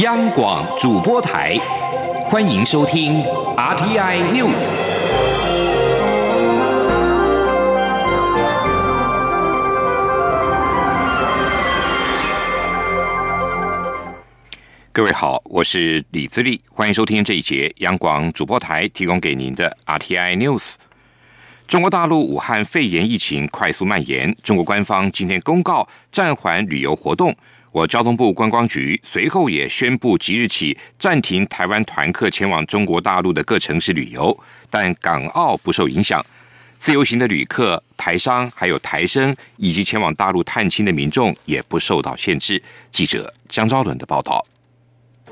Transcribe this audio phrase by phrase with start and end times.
[0.00, 1.58] 央广主播台，
[2.24, 3.22] 欢迎收听
[3.54, 4.70] RTI News。
[14.90, 20.76] 各位好，我是李自立，欢迎收听这一节央广主播台提供给您的 RTI News。
[21.68, 27.36] 中国大陆武汉肺炎疫情快速蔓延，中国官方今天公告暂缓旅游活动。
[27.72, 34.36] 我交通部观光局随后也宣布，即日起暂停台湾团客前往中国大陆的各城市旅游，
[34.68, 36.24] 但港澳不受影响。
[36.80, 42.60] 自由行的旅客、台商还有台生以及前往大陆探亲的民众也不受到限制。
[42.90, 44.44] 记者江昭伦的报道。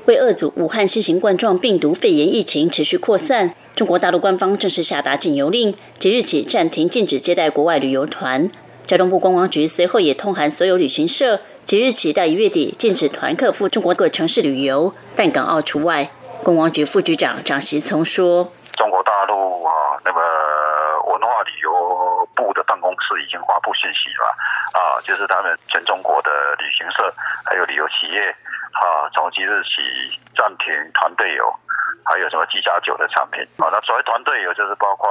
[0.05, 8.49] 为遏阻武汉新型冠状病毒肺炎疫情持续扩散，中国大陆官方正式下达禁游令，即日起暂停禁止接待国外旅游团。
[8.87, 11.41] 交通部观光局随后也通函所有旅行社。
[11.69, 16.09] 即日起到一月底，禁止团客赴中国各城市旅游，但港澳除外。
[16.41, 20.19] 公安局副局长张习曾说：“中国大陆啊，那个
[21.05, 24.25] 文化旅游部的办公室已经发布信息了，
[24.73, 27.13] 啊，就是他们全中国的旅行社
[27.45, 28.35] 还有旅游企业，
[28.73, 31.45] 啊，从即日起暂停团队游。”
[32.05, 33.69] 还有什么机加酒的产品啊？
[33.71, 35.09] 那所谓团队游就是包括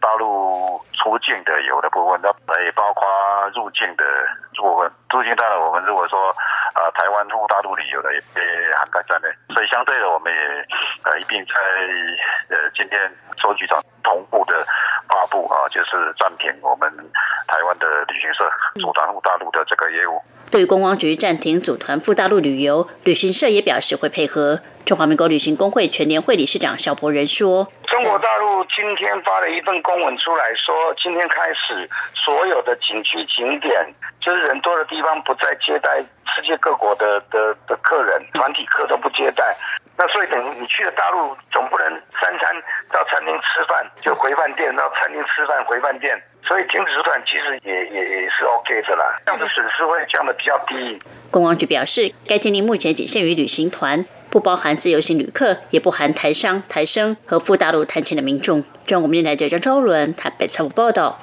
[0.00, 3.06] 大陆出境的游的部分，那也包括
[3.54, 4.04] 入境的
[4.56, 4.90] 部分。
[5.10, 6.30] 入境当然我们如果说
[6.74, 8.20] 啊，台湾赴大陆旅游的也
[8.76, 10.40] 涵盖在内，所以相对的我们也
[11.04, 11.54] 呃一并在
[12.54, 14.64] 呃今天周局长同步的
[15.08, 16.88] 发布啊，就是暂停我们
[17.48, 18.48] 台湾的旅行社
[18.80, 20.22] 组团赴大陆的这个业务。
[20.50, 24.60] 对于公安局暂停组团赴大陆旅游，旅行社也表示会配合。
[24.86, 31.88] 中华民国旅行工会全年会理事长肖伯仁说：“中国大陆今天发了一份公文出来说，今天开始
[32.24, 36.00] 所有的景区景点，就是人多的地方，不再接待
[36.34, 39.54] 世界各国的的的客人，团体客都不接待。
[39.98, 41.86] 那所以等于你去了大陆，总不能
[42.18, 42.56] 三餐
[42.90, 46.16] 到餐厅吃饭就回饭店，到餐厅吃饭回饭店。
[46.48, 50.98] 所以停止组团其实也也也是 OK 的啦，这样的损失会降的比较低。”
[51.30, 54.04] 公安局表示，该禁令目前仅限于旅行团。
[54.30, 58.60] 不包含自由行旅客，也不含台商、台生和赴大陆探亲的民众。
[58.86, 61.18] 中央广播电台记者张昭伦台北采访报道。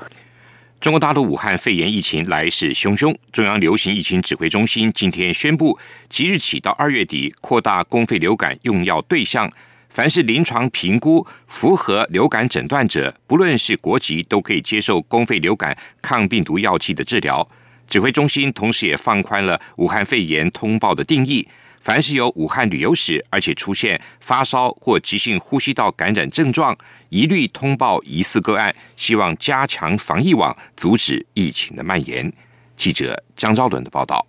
[0.82, 5.78] 中国大陆武汉肺炎疫情来势汹汹，中央流行疫情指挥中心今天宣布，
[6.10, 9.52] 即日起到二月底，扩大公费流感用药对象，
[9.96, 17.48] 凡是临床评估符合流感诊断者，不论是国籍，都可以接受公费流感抗病毒药剂的治疗。
[17.90, 21.48] 指挥中心同时也放宽了武汉肺炎通报的定义。
[21.80, 32.30] 凡是有武汉旅游史，而且出现发烧或急性呼吸道感染症状，一律通报疑似个案，希望加强防疫网，阻止疫情的蔓延。
[32.76, 34.28] 记者张昭伦的报道。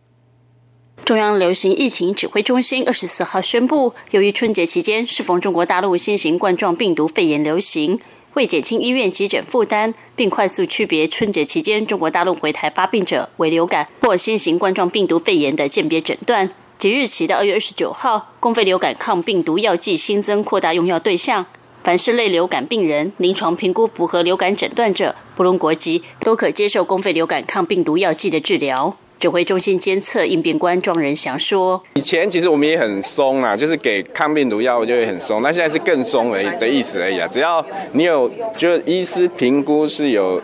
[1.06, 8.00] 中央流行疫情指挥中心二十四号宣布，由于春节期间适逢中国大陆新型冠状病毒肺炎流行，
[8.34, 16.50] 为减轻医院急诊负担，并快速区别春节期间中国大陆回台发病者为流感或新型冠状病毒肺炎的鉴别诊断。
[16.76, 21.46] 即日起到二月二十九号，公费流感抗病毒药剂新增扩大用药对象，
[21.84, 28.96] 凡是类流感病人，临床评估符合流感诊断者，不论国籍，都可接受公费流感抗病毒药剂的治疗。
[29.18, 37.26] 指挥中心监测应变官庄仁祥说：“以前其实我们也很松啊，就是给抗病毒药就会很松，那现在是更松而已的意思而已啊。
[37.26, 40.40] 只要你有，就医师评估是有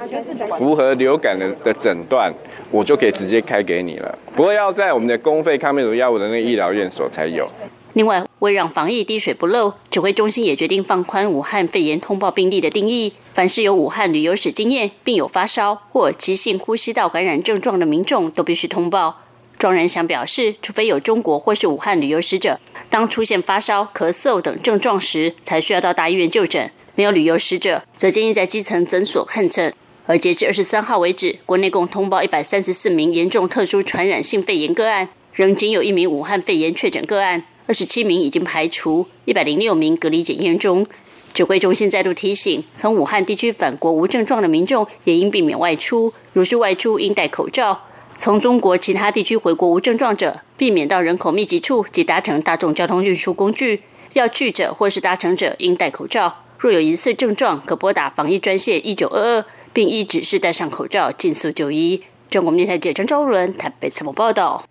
[0.59, 2.33] 符合流感的的诊断。”
[2.73, 7.47] 我就可以直接开给你了，不过要在我们的公费抗病毒药物的那个医疗院所才有。
[7.93, 13.13] 另外，为让防疫滴水不漏，指挥中心也决定放宽武汉肺炎通报病例的定义。
[13.33, 19.21] 凡是有武汉旅游史经验，并有发烧或急性呼吸道感染症状的民众，都必须通报。
[19.61, 22.59] 庄仁祥表示，除非有中国或是武汉旅游史者，
[22.91, 26.67] 当出现发烧、咳嗽等症状时，才需要到大医院就诊；
[26.97, 29.73] 没有旅游史者，则建议在基层诊所看诊。
[30.07, 40.87] 而截至二十三号为止，国内共通报一百三十四名严重特殊传染性肺炎个案，仍仅有一名武汉肺炎确诊个案，二十七名已经排除，一百零六名隔离检验中。
[41.33, 47.81] 指挥中心再度提醒，从武汉地区返国无症状的民众也应避免外出，如是外出应戴口罩。
[48.19, 53.81] 从中国其他地区回国无症状者，避免到人口密集处及搭乘大众交通运输工具。
[54.13, 56.45] 要去者或是搭乘者应戴口罩。
[56.59, 59.45] 若有疑似症状，可拨打防疫专线一九二二。
[59.73, 62.03] 并依指示戴上口罩，尽速就医。
[62.29, 64.63] 中国电台记者张昭伦台北采访报道。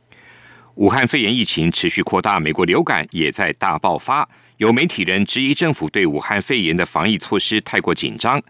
[0.76, 4.28] 武汉肺炎疫情持续扩大，美国流感也在大爆发。
[4.56, 8.42] 有媒体人质疑政府对武汉肺炎的防疫措施太过紧张。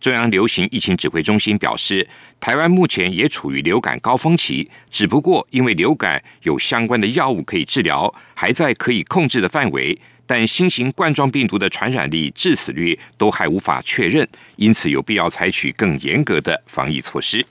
[0.00, 2.06] 中央流行疫情指挥中心表示，
[2.40, 14.26] 台湾目前也处于流感高峰期，只不过因为流感有相关的药物可以治疗，还在可以控制的范围，但新型冠状病毒的传染力、致死率都还无法确认，
[14.56, 17.44] 因此有必要采取更严格的防疫措施。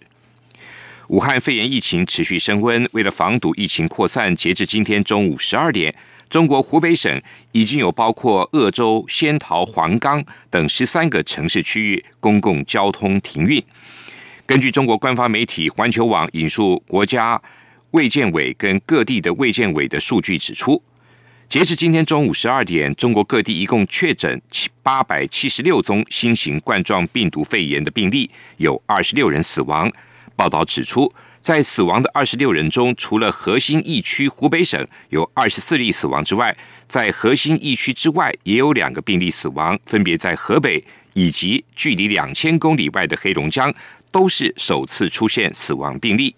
[1.08, 5.94] 武汉肺炎疫情持续升温，为了防堵疫情扩散，截至今天中午十二点。
[6.28, 7.22] 中国湖北省
[7.52, 13.64] 已经有包括鄂州、仙桃、黄冈等十三个城市区域公共交通停运。
[14.48, 17.40] 根据中国官方媒体环球网引述国家
[17.92, 20.82] 卫健委跟各地的卫健委的数据指出，
[21.48, 29.92] 截至今天中午十二点，中国各地一共确诊七八百七十六宗新型冠状病毒肺炎的病例，有二十六人死亡。
[30.36, 31.14] 报道指出。
[31.42, 36.58] 在死亡的二十六人中，除了核心疫区湖北省有二十四例死亡之外，
[36.90, 40.84] 在核心疫区之外也有两个病例死亡，分别在河北
[41.14, 43.72] 以及距离两千公里外的黑龙江，
[44.10, 46.36] 都是首次出现死亡病例。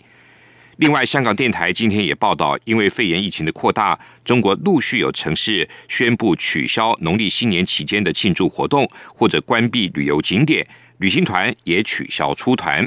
[0.75, 8.85] 另外，香港电台今天也报道，因为肺炎疫情的扩大，中国陆续有城市宣布取消农历新年期间的庆祝活动，
[9.15, 10.67] 或者关闭旅游景点，
[10.97, 12.85] 旅行团也取消出团。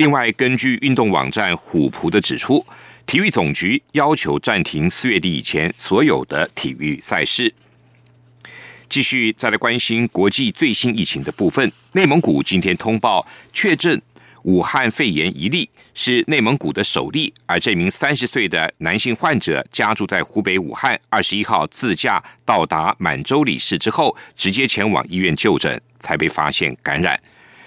[0.00, 2.64] 另外，根据运动网站虎扑的指出，
[3.04, 7.52] 体育总局要求暂停四月底以前所有的体育赛事。
[8.88, 14.00] 继续再来关心国际最新疫情的部分，内蒙古今天通报确诊
[14.44, 17.30] 武汉肺炎一例，是内蒙古的首例。
[17.44, 27.20] 而这名三十岁的男性患者家住在湖北武汉，二十一号自驾到达满洲里市之后，直接前往医院就诊，才被发现感染。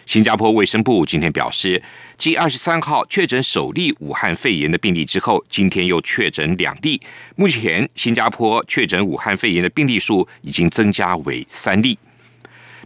[0.06, 1.82] 新加坡卫生部今天表示。
[2.16, 7.02] 继二十三号确诊首例武汉肺炎的病例之后，今天又确诊两例。
[7.36, 11.98] 目前，新加坡确诊武汉肺炎的病例数已经增加为三例。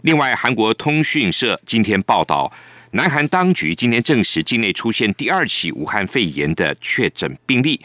[0.02, 2.50] 另外，韩国通讯社今天报道，
[2.92, 7.80] 南韩当局今天证实境内出现第二起武汉肺炎的确诊病例。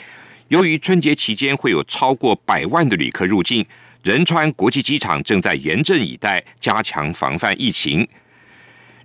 [0.47, 3.63] 由于春节期间会有超过百万的旅客入境，
[4.01, 8.07] 仁川国际机场正在严阵以待，加强防范疫情。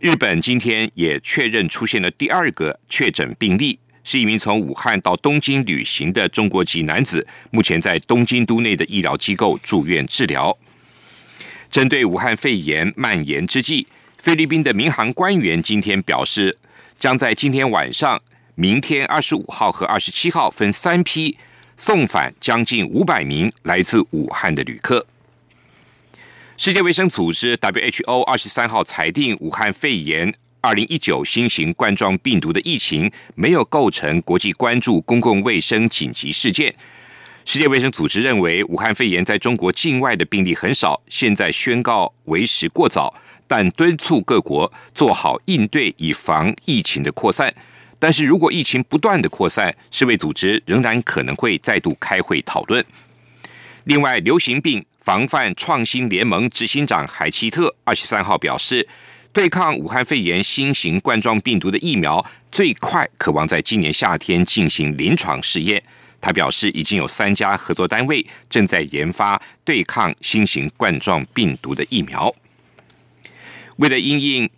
[0.00, 10.56] 日本今天也确认出现了第二个确诊病例，是一名从武汉到东京旅行的中国籍男子，目前在东京都内的医疗机构住院治疗。
[11.68, 16.56] 针对武汉肺炎蔓延之际，菲律宾的民航官员今天表示，
[17.00, 18.20] 将在今天晚上、
[18.54, 21.36] 明天二十五号和二十七号分三批
[21.76, 25.04] 送返将近五百名来自武汉的旅客。
[26.60, 36.74] 世界卫生组织 （WHO） 二十三号裁定，武汉肺炎二零一九新型冠状病毒的疫情没有构成国际关注公共卫生紧急事件。
[37.44, 43.14] 世界卫生组织认为，武汉肺炎在中国境外的病例很少，现在宣告为时过早，
[43.46, 47.54] 但敦促各国做好应对，以防疫情的扩散。
[48.00, 52.84] 但是如果疫情不断的扩散，世卫组织仍然可能会再度开会讨论。
[53.84, 54.84] 另外，流行病。
[55.08, 58.86] 防范创新联盟执行长海奇特二十三号表示，
[59.32, 62.22] 对抗武汉肺炎新型冠状病毒的疫苗
[62.52, 65.82] 最快渴望在今年夏天进行临床试验。
[66.20, 72.30] 他表示，已经有三家合作单位正在研发对抗新型冠状病毒的疫苗。
[73.76, 74.50] 为了应应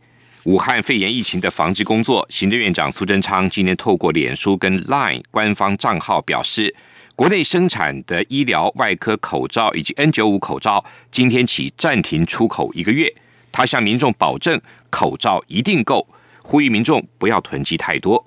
[0.43, 6.75] 武汉肺炎疫情的防治工作，行政院长苏贞昌今天透过脸书跟 Line 官方账号表示。
[7.21, 13.15] 国内生产的医疗外科口罩以及 N 九五口罩，今天起暂停出口一个月。
[13.53, 14.59] 他向民众保证，
[14.89, 16.09] 口罩一定够，
[16.41, 18.27] 呼吁民众不要囤积太多。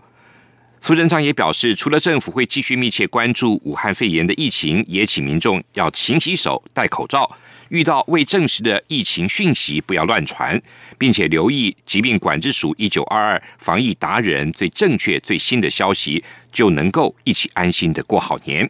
[0.79, 7.27] 苏贞昌也表示，除了政府会继续密切关注武汉肺炎的疫情，也请民众要勤洗手、戴口罩，
[7.69, 10.61] 遇到未证实的疫情讯息不要乱传，
[10.99, 18.69] 并且留意疾病管制署一九二二防疫达人最正确最新的消息，就能够一起安心的过好年。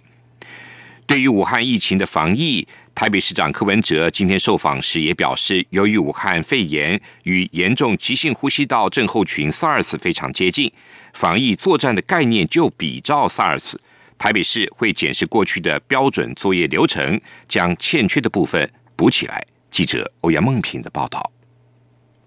[1.05, 10.71] 对于武汉疫情的防疫，台北市长柯文哲今天受访时也表示，由于武汉肺炎与严重急性呼吸道症候群 SARS 非常接近，
[11.13, 13.75] 防疫作战的概念就比照 SARS。
[14.17, 17.19] 台北市会检视过去的标准作业流程，
[17.49, 19.45] 将欠缺的部分补起来。
[19.69, 21.32] 记者欧阳梦平的报道。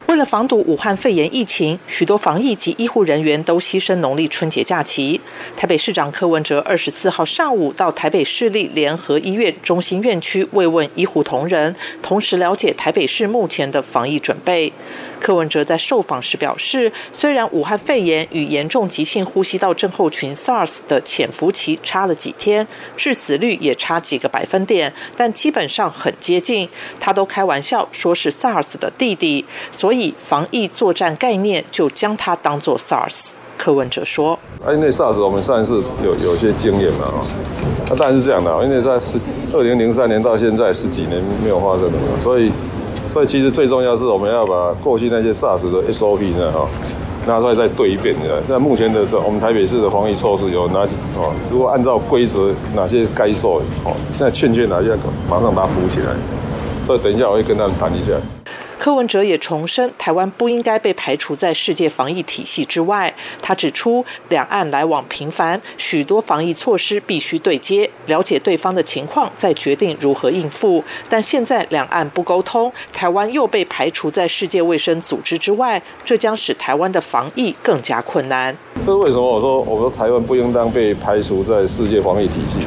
[0.07, 5.21] 为了防堵武汉肺炎疫情，许多防疫及医护人员都牺牲农历春节假期。
[5.57, 14.73] 台北市长柯文哲二十四号上午到台北市立联合医院中心院区慰问医护同仁，同时了解台北市目前的防疫准备。
[15.21, 26.69] 柯文哲在受访时表示，虽然武汉肺炎与严重急性呼吸道症候群 SARS 的潜伏期差了几天，致死率也差几个百分点，但基本上很接近。
[27.01, 33.31] 他都开玩笑说是 SARS 的弟弟，所以防疫作战概念就将它当作 SARS。
[33.59, 37.25] 柯文哲说：“啊，因为 SARS 我们上一次有有些经验嘛，啊，
[37.89, 39.19] 那当然是这样的，因为在十
[39.55, 42.53] 二零零三年到现在十几年没有发生了嘛，所以。”
[43.17, 46.69] 所以其实最重要是我们要把过去那些 SARS 的 SOP 呢，哈，
[47.27, 48.15] 拿出来再对一遍。
[48.47, 50.95] 现在目前的时候我们台北市的防疫措施有哪几？
[51.17, 53.63] 哦，如果按照规则，哪些该做？
[53.87, 54.95] 哦，现在欠缺哪些？
[55.31, 56.09] 马上把它补起来。
[56.87, 58.13] 所以等一下我会跟他们谈一下。
[58.79, 63.13] 柯文哲也重申，台湾不应该被排除在世界防疫体系之外。
[63.41, 70.85] 他指出，两岸来往频繁，许多防疫措施必须对接，了解对方的情况，再决定如何应付。
[71.09, 78.57] 但现在两岸不沟通，台湾又被排除在世界卫生组织之外，这将使台湾的防疫更加困难。
[78.85, 79.27] 这是为什么？
[79.27, 82.59] 我说，我说台湾不应当被排除在世界防疫体系。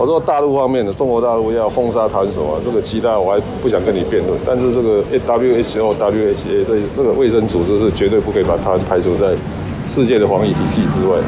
[0.00, 2.60] 我说大陆方面的中国大陆要封杀台湾什么？
[2.64, 4.38] 这个其他我还不想跟你辩论。
[4.46, 9.34] 但是这个 A W H O W H A 这这个卫生组织是绝对不可以把台湾排除在
[9.88, 11.18] 世界的防疫体系之外。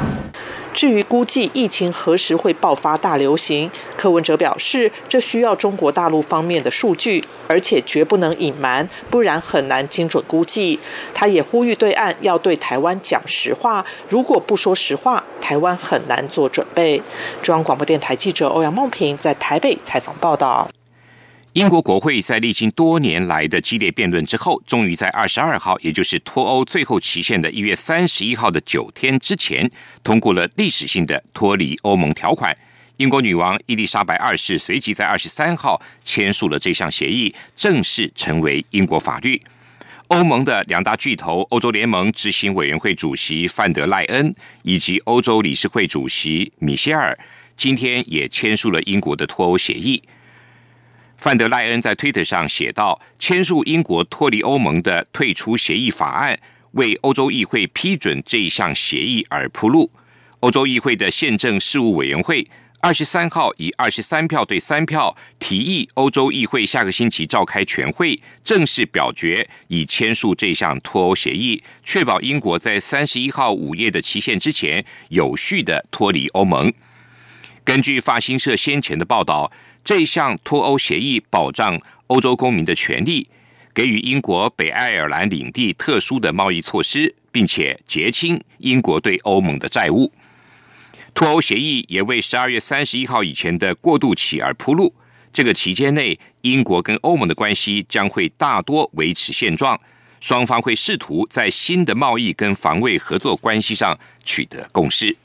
[0.72, 10.78] 至于估计疫情何时会爆发大流行，柯文哲表示，这需要中国大陆方面的数据，而且绝不能隐瞒，不然很难精准估计。
[11.12, 17.02] 他也呼吁对岸要对台湾讲实话，如果不说实话，台湾很难做准备。
[17.42, 20.68] 中央广播电台记者欧阳梦平在台北采访报道。
[21.54, 29.68] 英国国会在历经多年来的激烈辩论之后，终于在二十二号，也就是脱欧最后期限的一月三十一号的九天之前，
[30.04, 32.56] 通过了历史性的脱离欧盟条款。
[32.98, 39.42] 英国女王伊丽莎白二世随即在二十三号签署了这项协议，正式成为英国法律。
[40.06, 47.18] 欧盟的两大巨头——欧洲联盟执行委员会主席范德赖恩以及欧洲理事会主席米歇尔，
[47.56, 50.00] 今天也签署了英国的脱欧协议。
[51.20, 56.40] 范德赖恩在推特上写道：“签署英国脱离欧盟的退出协议法案，
[56.72, 59.90] 为欧洲议会批准这一项协议而铺路。
[60.40, 62.48] 欧洲议会的宪政事务委员会
[62.80, 76.72] 二十三号以二十三票对三票提议，欧洲议会下个星期召开全会，正式表决以签署这项脱欧协议，确保英国在三十一号午夜的期限之前有序的脱离欧盟。”
[77.62, 79.52] 根据法新社先前的报道。
[79.92, 83.26] 这项脱欧协议保障欧洲公民的权利，
[83.74, 90.12] 给予英国北爱尔兰领地特殊的贸易措施，并且结清英国对欧盟的债务。
[91.12, 94.94] 脱欧协议也为十二月三十一号以前的过渡期而铺路。
[95.32, 99.76] 这个期间内，英国跟欧盟的关系将会大多维持现状，
[100.20, 105.16] 双方会试图在新的贸易跟防卫合作关系上取得共识。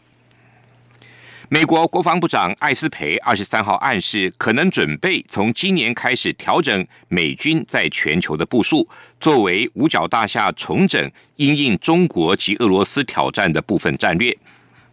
[1.50, 8.88] 美国国防部长艾斯培二十三号暗示，可能准备从今年开始调整美军在全球的部署，
[9.20, 14.36] 作为五角大厦重整、因应中国及俄罗斯挑战的部分战略。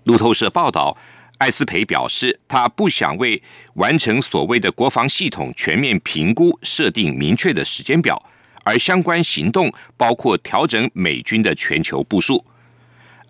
[0.04, 0.94] 路透社报道，
[1.38, 3.42] 艾斯培表示，他不想为
[3.74, 8.22] 完成所谓的国防系统全面评估设定明确的时间表，
[8.62, 12.44] 而相关行动包括调整美军的全球部署。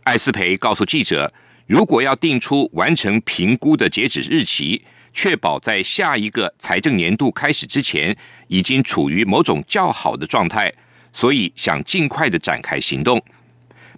[0.02, 1.32] 艾斯培告诉记者。
[1.66, 4.82] 如果要定出完成评估的截止日期，
[5.14, 8.16] 确保在下一个财政年度开始之前
[8.48, 10.72] 已经处于某种较好的状态，
[11.12, 13.22] 所以想尽快的展开行动。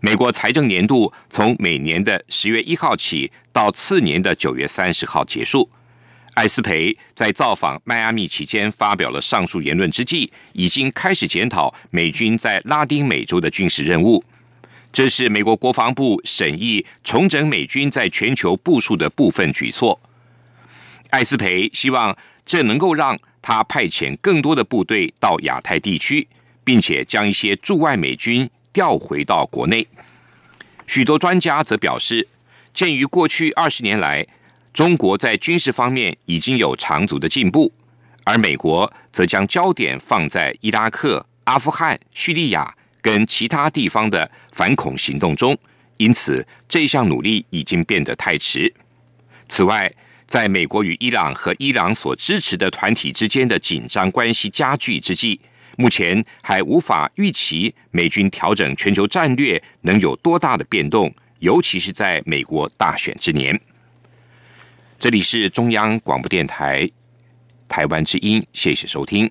[0.01, 5.71] 美国财政年度从每年的十月一号起到次年的九月三十号结束。
[6.35, 14.23] 艾斯培在造访迈阿密期间发表了上述言论之际，已经开始检讨美军在拉丁美洲的军事任务。
[14.95, 20.01] 这是美国国防部审议重整美军在全球部署的部分举措。
[21.11, 26.29] 艾斯培希望这能够让他派遣更多的部队到亚太地区，
[26.63, 29.85] 并且将一些驻外美军调回到国内。
[30.87, 32.29] 许多专家则表示，
[32.73, 34.25] 鉴于过去二十年来
[34.73, 37.73] 中国在军事方面已经有长足的进步，
[38.23, 42.77] 而美国则将焦点放在伊拉克、阿富汗、叙利亚。
[43.05, 45.55] 跟其他地方的反恐行动中，
[45.99, 48.73] 因此这项努力已经变得太迟。
[49.47, 49.93] 此外，
[50.27, 55.39] 在美国与伊朗和伊朗所支持的团体之间的紧张关系加剧之际，
[55.77, 63.61] 目前还无法预期美军调整全球战略能有多大的变动，尤其是在美国大选之年。
[64.99, 66.91] 这里是中央广播电台
[67.69, 69.31] 台湾之音，谢谢收听。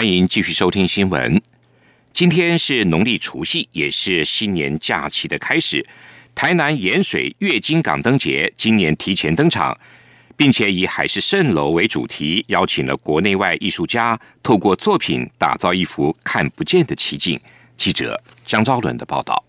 [0.00, 1.38] 欢迎继续收听新闻。
[2.14, 5.86] 今天是农历除夕，也是新年假期的开始。
[6.34, 9.78] 台南盐水月经港灯节今年提前登场，
[10.38, 17.38] 并且以海市蜃楼为主题，邀请了国内外艺术家，透过作品打造一幅看不见的奇景。
[17.76, 19.44] 记者江昭伦的报道：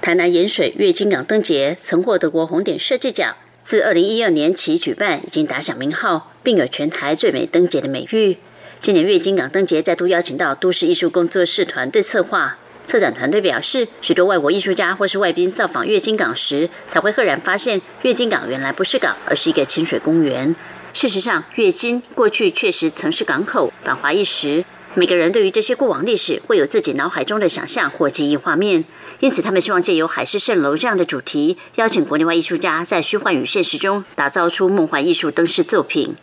[0.00, 8.36] 台南盐水月经港灯节曾获德国红点设计奖，自二零一二年起举办，已经打响名号，并有全台最美灯节的美誉。
[8.84, 20.54] 今年月经港灯节再度邀请到都市艺术工作室团队策划，策展团队表示，许多外国艺术家或是外宾造访月经港时，才会赫然发现月经港原来不是港，而是一个清水公园。
[20.92, 24.66] 事实上，月经过去确实曾是港口，繁华一时。
[24.92, 28.84] 每个人对于这些过往历史会有自己脑海中的想象或记忆画面，
[29.20, 36.14] 因此他们希望借由海市蜃楼这样的主题，邀请国内外艺术家在虚幻与现实中打造出梦幻艺术灯饰作品。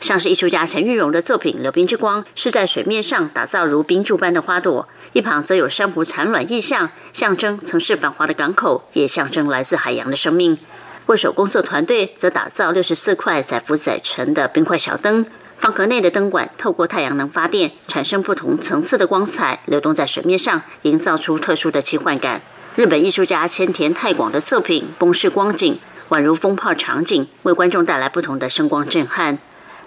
[0.00, 10.58] 像是艺术家陈玉荣的作品《流冰之光》，是在水面上打造如冰柱般的花朵，一旁则有珊瑚产卵意象，象征曾是繁华的港口，也象征来自海洋的生命。
[11.06, 15.26] 握手工作团队则打造六十四块载浮载沉的冰块小灯。
[15.58, 22.40] 方壳内的灯管透过太阳能发电，产生不同层次的光彩，流动在水面上，营造出特殊的奇幻感。
[22.76, 25.78] 日本艺术家千田太广的作品《崩式光景》，
[26.16, 29.38] 宛如风炮场景，为观众带来不同的声光震撼。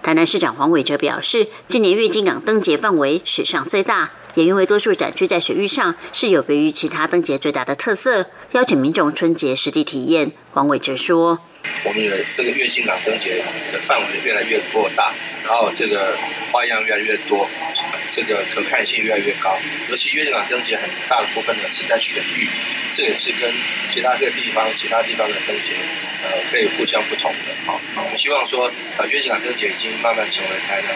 [0.03, 10.33] 台南市长黄伟哲表示，今年月经港灯节范围史上最大，也因为多数展区在水域上，是有别于其他灯节最大的特色，邀请民众春节实地体验。
[10.51, 11.39] 黄伟哲说
[11.88, 16.13] ：“我们的这个月经港灯节的范围越来越扩大。”然后这个
[16.51, 17.48] 花样越来越多，
[18.13, 19.58] 这个可看性越来越高。
[19.89, 22.48] 尤其月港灯节很大的部分呢是在选域，
[22.94, 23.51] 这也是跟
[23.92, 25.74] 其他各地方、其他地方的灯节，
[26.22, 27.55] 呃，可以互相不同的。
[27.66, 30.90] 好，我们希望说，呃，月港灯节已经慢慢成为台南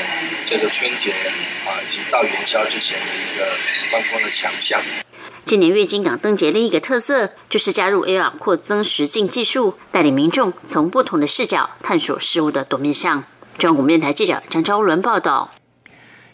[0.43, 1.11] 这个春节
[1.65, 3.49] 啊以及到元宵之前的一个
[3.89, 4.79] 观光的强项。
[5.45, 13.23] 今年月经港灯节另一个特色就是加入 AR 扩增实境技术，带领民众从不同的视角探索事物的多面向。
[13.57, 15.51] 中国电台记者张昭伦报道，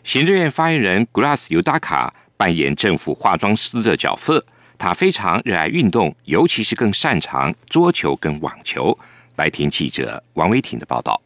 [0.03, 4.45] 行政院发言人 Glass 尤达卡扮演政府化妆师的角色。
[4.77, 8.97] 他非常热爱运动，尤其是更擅长桌球跟网球。
[9.37, 11.21] 来听记者王维婷的报道。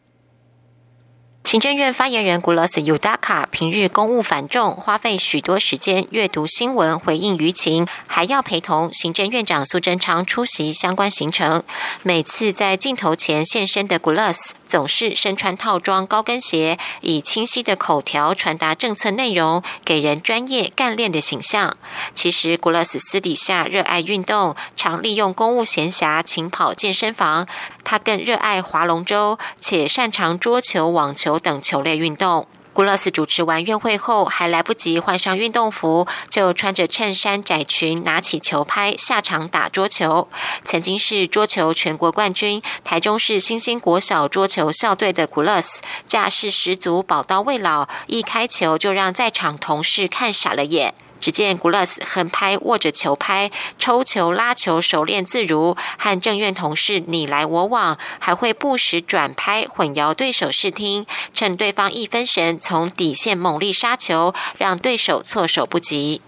[1.48, 11.62] 行政院发言人古勒斯尤达卡平日公务繁重，花费许多时间阅读新闻、回应舆情，还要陪同行政院长苏贞昌出席相关行程。
[12.02, 21.74] 每次在镜头前现身的古勒斯，总是身穿套装高跟鞋，以清晰的口条传达政策内容，给人专业干练的形象。
[22.14, 27.48] 其实古勒斯私底下热爱运动，常利用公务闲暇勤跑健身房。
[27.84, 32.46] 他更热爱划龙舟，且擅长桌球、网球等球类运动。
[32.74, 40.28] 古勒斯主持完宴会后，还来不及换上运动服，就穿着衬衫、窄裙，拿起球拍下场打桌球。
[40.64, 50.94] 曾经是桌球全国冠军、台中市新兴国小桌球校队的古勒斯，架势十足，宝刀未老，一开球就让在场同事看傻了眼。
[51.20, 66.22] 只见古勒斯横拍握着球拍，抽球拉球熟练自如，和正院同事你来我往，还会不时转拍混淆对手视听，趁对方一分神，从底线猛力杀球，让对手措手不及。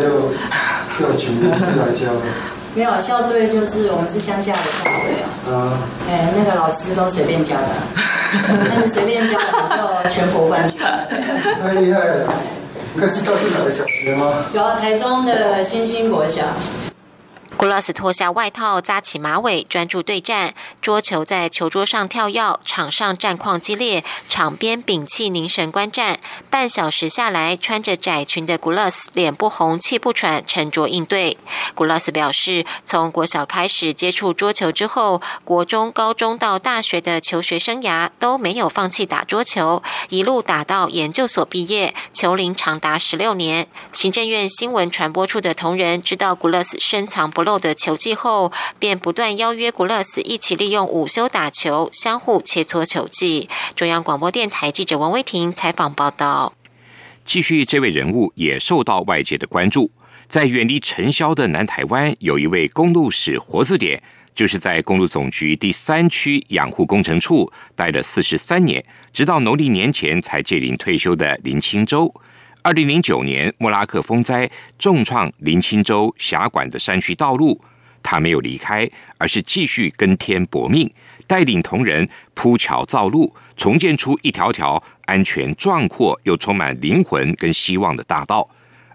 [0.00, 0.06] 有
[1.00, 2.12] 有请老师来教
[2.74, 5.78] 没有校队就是我们是乡下的校队啊，
[6.10, 7.68] 哎，那个老师都随便教的，
[8.68, 10.78] 但是随便教的就全国冠军，
[11.60, 12.34] 太厉害了。
[12.96, 14.44] 你知道是哪个小学吗？
[14.54, 16.44] 有台中的新兴国小。
[17.56, 20.54] 古拉斯脱下外套，扎起马尾，专注对战。
[20.82, 26.18] 桌球在球桌上跳跃，场上战况激烈，场边屏气凝神观战。
[26.50, 31.38] 半小时下来，穿着窄裙的古拉斯脸不红，气不喘，沉着应对。
[31.76, 43.68] 古拉斯表示，从国小开始接触桌球之后，国中、高中到大学的求学生涯都没有放弃打桌球，一路打到研究所毕业，球龄长达十六年。
[43.92, 47.43] 行政院新闻传播处的同仁知道古拉斯深藏不。
[47.44, 53.48] 漏的球技后，便不断邀约古勒斯一起利用午休打球，相互切磋球技。
[53.76, 56.54] 中央广播电台记者王威婷采访报道。
[57.24, 59.90] 继续，这位人物也受到外界的关注。
[60.28, 64.02] 在远离尘嚣的南台湾，有一位公路史活字典，
[64.34, 72.12] 就是在公路总局第三区养护工程处待了四十三年，直到农历年前才届龄退休的林清洲。
[72.66, 77.62] 二零零九年莫拉克风灾重创林清州辖管的山区道路，
[78.02, 80.90] 他没有离开，而是继续跟天搏命，
[81.26, 88.48] 带领同仁铺桥造路，重建出一条条安全、壮阔又充满灵魂跟希望的大道。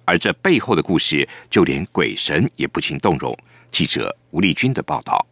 [0.03, 3.37] 而这背后的故事，就连鬼神也不禁动容。
[3.71, 5.23] 记者吴丽君的报道。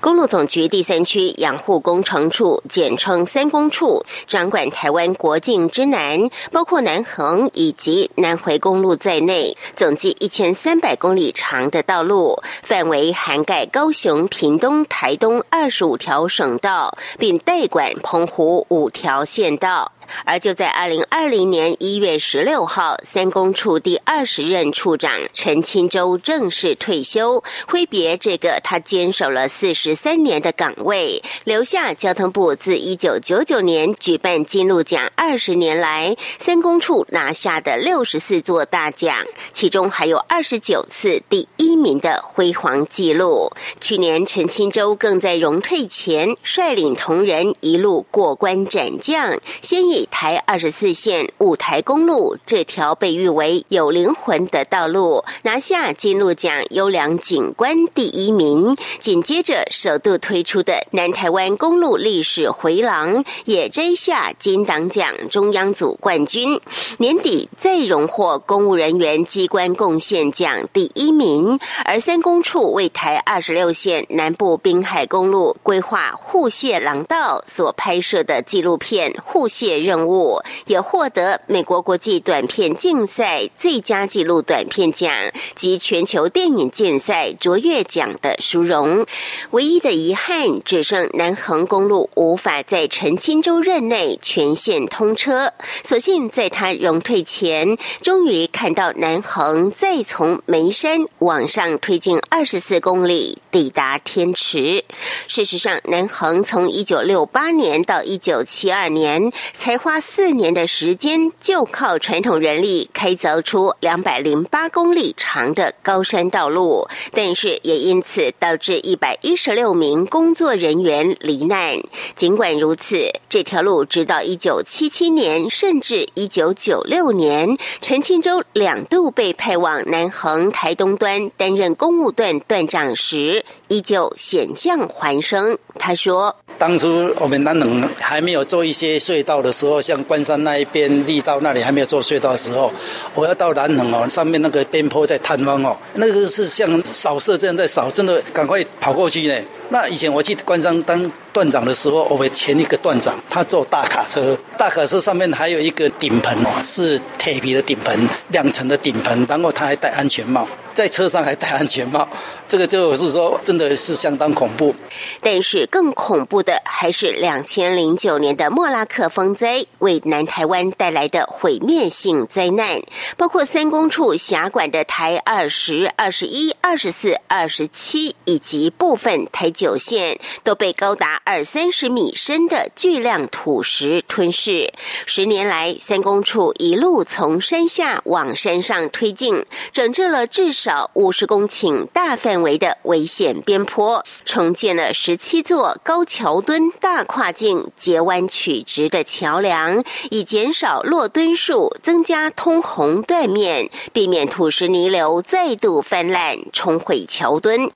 [0.00, 19.92] 公路总局第三区养护工程处，简称三公处，掌管台湾国境之南，包括南横以及南回公路在内，总计一千三百公里长的道路，范围涵盖高雄、屏东、台东二十五条省道，并代管澎湖五条县道。
[20.24, 39.16] 而就在二零二零年一月十六号，三公处第二十任处长陈清洲正式退休，挥别这个他坚守了四十三年的岗位，留下交通部自一九九九年举办金鹿奖二十年来，三公处拿下的六十四座大奖，
[39.52, 43.50] 其中还有二十九次第一名的辉煌纪录。
[43.80, 58.74] 去年陈清洲更在荣退前率领同仁一路过关斩将，先以台二十四线五台公路这条被誉为有灵魂的道路，拿下金鹿奖优良景观第一名。
[58.98, 66.58] 紧接着，首度推出的南台湾公路历史回廊也摘下金党奖中央组冠军。
[66.98, 71.58] 年底再荣获公务人员机关贡献奖第一名。
[71.84, 79.76] 而三公处为台二十六线南部滨海公路规划护蟹廊道所拍摄的纪录片《护蟹》。
[79.92, 85.12] 任务也获得美国国际短片竞赛最佳纪录短片奖
[85.54, 89.04] 及全球电影竞赛卓越奖的殊荣。
[89.50, 95.52] 唯一的遗憾，只剩南横公路无法在陈清洲任内全线通车。
[95.84, 104.82] 所幸在他荣退前，终于看到南横再从眉山往上推进二十四公里，抵达天池。
[105.28, 109.71] 事实上，南横从一九六八年到一九七二年才。
[109.72, 121.78] 才花四年的时间，就靠传统人力开凿出两百零八公里长的高山道路，但是也因此导致一百一十六名工作人员罹难。
[122.14, 135.56] 尽管如此，这条路直到一九七七年甚至一九九六年，陈庆洲两度被派往南横台东端担任公务段段长时，依旧险象环生。
[135.78, 136.34] 他说。
[136.58, 142.72] 当初我们南能还没有做一些隧道的时候，像关山那一边立道那里还没有做隧道的时候，
[143.14, 149.34] 我要到南能哦，上面那个边坡在探方哦，那个是像扫射这样在扫，真的赶快跑过去呢。
[149.70, 160.46] 那以前我去关山当段长的时候，我们前一个段长他坐大卡车，大卡车上面还有一个顶棚哦，是铁皮的顶棚，两层的顶棚，然后他还戴安全帽。
[160.74, 162.08] 在车上还戴安全帽，
[162.48, 164.74] 这个就是说，真的是相当恐怖。
[165.20, 172.80] 但是更恐怖的还是两千零九年的莫拉克风灾为南台湾带来的毁灭性灾难，
[173.16, 184.72] 包括三公处辖管的台二十二、十一、二十四、二十七以及部分台九线都被高达二三十米深的巨量土石吞噬。
[185.04, 190.90] 十年来，三公处一路从山下往山上推进，整治了至少少。
[190.94, 207.70] 五十公顷大范围的危险边坡，重建了十七座高桥墩、大跨境截弯曲直的桥梁，以减少落墩数，增加通洪断面，避免土石泥流再度泛滥冲毁桥墩。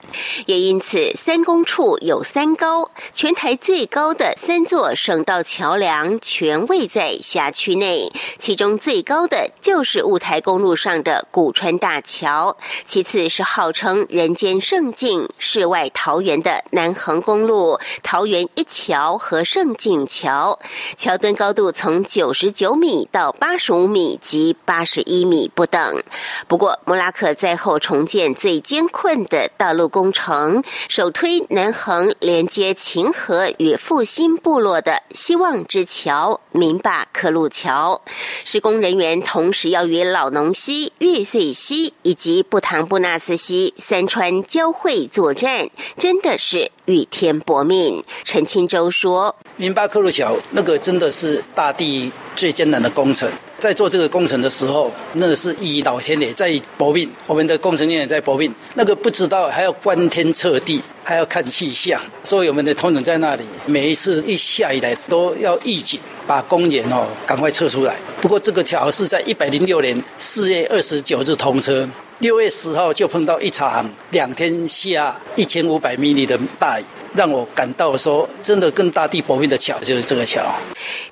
[0.47, 12.57] 也因此，三公处有三高，全台最高的三座省道桥梁全位在辖区内，其中最高的就是雾台公路上的古川大桥。
[12.85, 20.59] 其次是号称人间圣境、世外桃源的南横公路桃园一桥和圣境桥，
[20.97, 26.03] 桥墩高度从九十九米到八十五米及八十一米不等。
[26.47, 38.03] 不过，莫拉克灾后重建最艰困的道路工程，首推南横连接秦河与复兴部落的希望之桥——明坝克路桥。
[38.45, 42.61] 施工人员同时要与老农溪、玉穗溪以及不。
[42.69, 45.69] 唐布纳斯西三川交汇作战，
[46.01, 48.03] 真的是与天搏命。
[48.25, 58.55] 陈清洲说：“明巴克路桥那个真的是大地最艰难的工程。”在做这个工程的时候，那个是以老天爷在搏命，我们的工程人员在搏命。
[58.75, 67.97] 那个不知道还要观天测地，还要看气象，所以我们的同仁在那里，每一次一下雨来都要预警，把公园哦赶快撤出来。
[68.21, 71.89] 不过这个桥是在一百零六年四月二十九日通车，
[72.19, 76.85] 六月十号就碰到一场两天下一千五百米里的大雨。
[77.15, 80.45] 让我感到说，真的跟大地搏命的桥就是这个桥。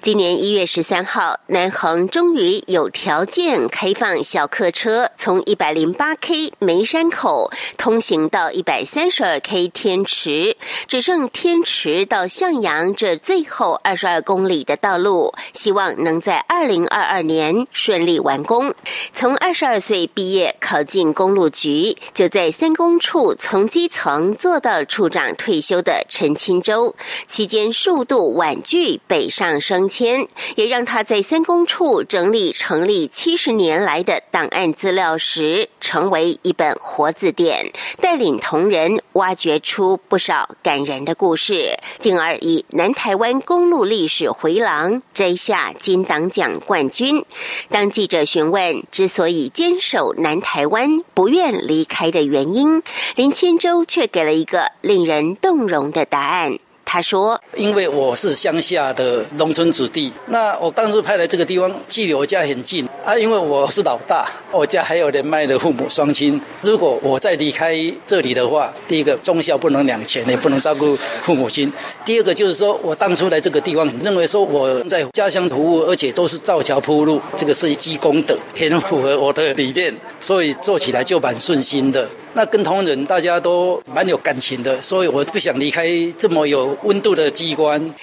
[0.02, 10.56] 今年一月十三号，南横终于有条件开放小客车从一百零八 K 梅山口通行到一百三十二 K 天池，
[10.86, 18.74] 只剩天池到向阳这最后二十二公里的道路，希望能在二零二二年顺利完工。
[19.14, 26.04] 从二十二岁毕业考进公路局，就在三公处从基层做到处长退休的。
[26.08, 26.94] 陈清洲
[27.26, 47.24] 期间数度婉拒北上升迁，也让他在三公处整理成立七十年来的档案资料时，成为一本活字典，带领同仁挖掘出不少感人的故事，进而以南台湾公路历史回廊摘下金党奖冠军。
[47.70, 52.82] 当记者询问之所以坚守南台湾、不愿离开的原因，
[53.14, 55.84] 林清洲却给了一个令人动容。
[55.94, 56.58] 的答案。
[56.84, 63.16] 他说：“因为我是乡下的农村子弟，那我当初派来这个地方，距离我家很近啊。
[63.18, 66.40] 因为我是老大，我家还有人脉的父母双亲。
[66.60, 67.74] 如果我再离开
[68.06, 71.72] 这里的话，第一个忠孝不能两全，也不能照顾父母亲。
[72.04, 82.08] 第二个就是说我当初来这个地方，认为说我在家乡服务，而且都是造桥铺路，这个是一积功德，很符合我的理念，所以做起来就蛮顺心的。
[82.34, 87.94] 那跟同仁大家都蛮有感情的，所以我不想离开这么有。”温度的机关，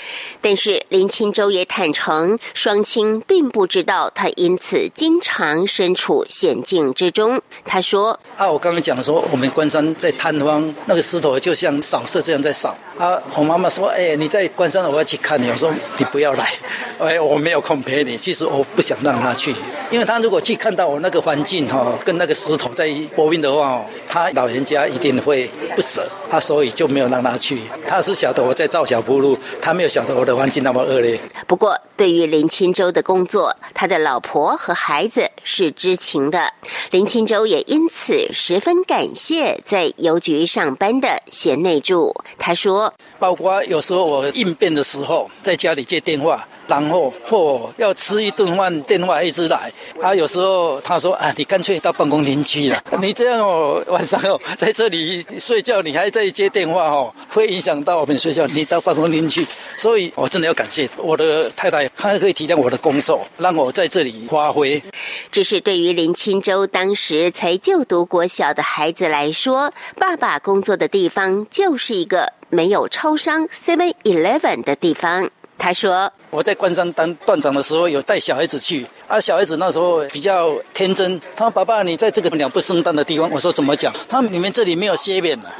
[0.41, 7.41] 但是林清洲也坦诚，双亲并不知道他因此经常身处险境之中。
[7.65, 12.75] 他说：“啊，我刚刚讲说，我们关山在探方，那个石头就像扫射这样在扫。
[12.97, 15.49] 啊，我妈妈说：，哎，你在关山，我要去看你。
[15.49, 16.51] 我说你不要来，
[16.99, 18.17] 哎，我没有空陪你。
[18.17, 19.53] 其实我不想让他去，
[19.91, 26.07] 因为他如果去看到我那个环境哈，跟那个石头在搏命的话，他老人家一定会不舍。
[26.29, 27.59] 他所以就没有让他去。
[27.85, 31.19] 他是晓得我。”在造小铺路，他没有晓得我的环境那么恶劣。
[31.47, 36.53] 不过，对于林清洲的工作，他的老婆和孩子是知情的。
[36.91, 42.13] 林清洲也因此十分感谢在邮局上班的贤内助。
[42.37, 49.69] 他说：“包括有时候我应变的时候，在家里接电话。”然后或要吃一顿饭，电话一直来。
[50.01, 52.81] 他有时候他说：“啊，你干脆到办公厅去了。
[53.01, 58.47] 你这样哦，晚上哦在这里睡觉，你还在接电话哦，会影响到我们睡觉。
[58.47, 59.45] 你到办公厅去。
[59.77, 64.81] 所以我真的要感谢我的太太，她可以体谅我的工作，让我在这里发挥。
[65.29, 75.29] 只是对于林清洲当时才就读国小的孩子来说，爸爸工作的地方就是一个没有超商 Seven Eleven 的地方。
[75.61, 76.11] 他说。
[76.31, 78.87] 我在关山当段长的时候，有带小孩子去。
[79.05, 85.51] 啊，小孩子那时候比较天真，他说：“爸爸，你在这个鸟不生蛋的地方。”我说：“怎么讲？”他说你们这里没有歇免的。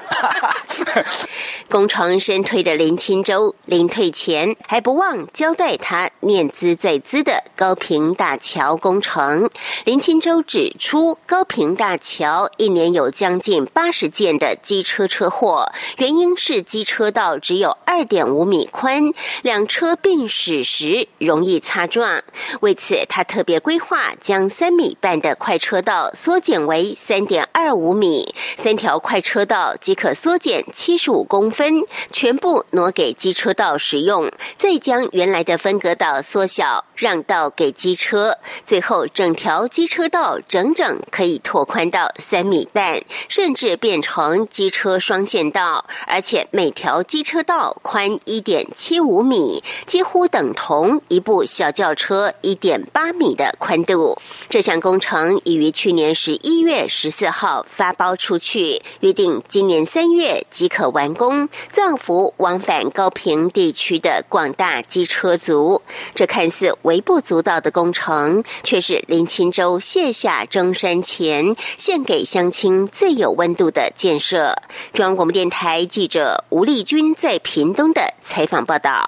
[1.67, 9.49] 工程身推的林清洲，临退前还不忘交代他念兹在兹的高平大桥工程。
[9.86, 22.21] 林清洲指出，高平大桥一年有将近八十件的机车车祸，原因是机车道只有二点五米宽，两车并驶时容易擦撞。
[22.60, 23.23] 为此，他。
[23.32, 53.32] 特别规划将三米半的快车道缩减为三点二五米，三条快车道即可缩减七十五公分，全部挪给机车道使用，再将原来的分隔岛缩小，让道给机车，最后整条机车道整整可以拓宽到三米半，甚至变成机车双线道，而且每条机车道宽一点七五米，几乎等同一部小轿车一点八米。
[53.32, 54.17] 的宽度，
[54.50, 65.82] 这项工程已于去年十一月十四号发包出去，约定今年三月即可完工，造福往返高平地区的广大机车族。
[66.16, 74.56] 这看似微不足道的工程，却是林清州卸下征山前献给乡亲最有温度的建设。
[74.94, 79.06] 中央广播电台记者吴丽君在屏东的采访报道。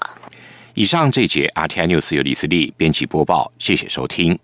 [0.73, 4.37] 以上这节 RTI News 由李思利编辑播报，谢谢收听。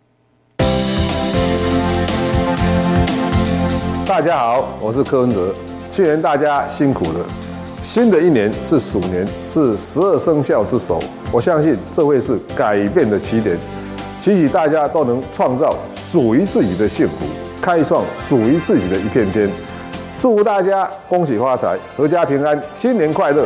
[4.06, 5.54] 大家好，我是柯文哲。
[6.00, 7.26] 去年大家辛苦了，
[7.84, 10.98] 新的一年是鼠年，是十二生肖之首。
[11.30, 13.58] 我相信这会是改变的起点，
[14.18, 17.26] 祈许大家都能创造属于自己的幸福，
[17.60, 19.52] 开创属于自己的一片天。
[20.22, 23.46] 祝福大家恭喜发财，阖家平安，新年快乐！